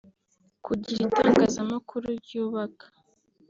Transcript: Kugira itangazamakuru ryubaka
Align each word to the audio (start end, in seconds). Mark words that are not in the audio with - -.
Kugira 0.65 1.01
itangazamakuru 1.05 2.05
ryubaka 2.23 2.85